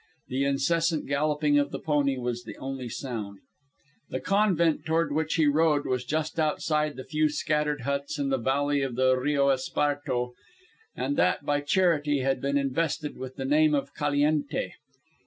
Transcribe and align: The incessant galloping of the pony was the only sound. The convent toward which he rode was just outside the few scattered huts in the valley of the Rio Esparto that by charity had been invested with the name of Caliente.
The 0.29 0.43
incessant 0.45 1.05
galloping 1.05 1.59
of 1.59 1.69
the 1.69 1.77
pony 1.77 2.17
was 2.17 2.41
the 2.43 2.57
only 2.57 2.89
sound. 2.89 3.37
The 4.09 4.19
convent 4.19 4.83
toward 4.83 5.11
which 5.11 5.35
he 5.35 5.45
rode 5.45 5.85
was 5.85 6.03
just 6.05 6.39
outside 6.39 6.95
the 6.95 7.03
few 7.03 7.29
scattered 7.29 7.81
huts 7.81 8.17
in 8.17 8.29
the 8.29 8.39
valley 8.39 8.81
of 8.81 8.95
the 8.95 9.15
Rio 9.15 9.49
Esparto 9.49 10.31
that 10.95 11.45
by 11.45 11.61
charity 11.61 12.21
had 12.21 12.41
been 12.41 12.57
invested 12.57 13.15
with 13.15 13.35
the 13.35 13.45
name 13.45 13.75
of 13.75 13.93
Caliente. 13.93 14.71